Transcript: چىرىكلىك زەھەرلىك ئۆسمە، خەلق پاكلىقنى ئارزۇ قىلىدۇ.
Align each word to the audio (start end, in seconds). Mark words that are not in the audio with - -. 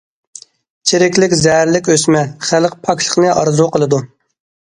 چىرىكلىك 0.91 1.35
زەھەرلىك 1.41 1.91
ئۆسمە، 1.95 2.23
خەلق 2.51 2.75
پاكلىقنى 2.87 3.31
ئارزۇ 3.35 3.71
قىلىدۇ. 3.77 4.01